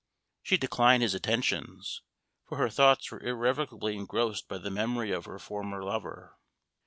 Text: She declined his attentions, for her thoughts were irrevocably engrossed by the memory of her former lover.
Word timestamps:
She 0.41 0.57
declined 0.57 1.03
his 1.03 1.13
attentions, 1.13 2.01
for 2.47 2.57
her 2.57 2.69
thoughts 2.69 3.11
were 3.11 3.19
irrevocably 3.21 3.95
engrossed 3.95 4.47
by 4.47 4.57
the 4.57 4.71
memory 4.71 5.11
of 5.11 5.25
her 5.25 5.37
former 5.37 5.83
lover. 5.83 6.39